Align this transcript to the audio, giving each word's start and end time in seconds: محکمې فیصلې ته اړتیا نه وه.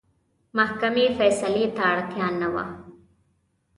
محکمې 0.57 1.05
فیصلې 1.17 1.65
ته 1.75 1.83
اړتیا 1.93 2.27
نه 2.41 2.47
وه. 2.53 2.65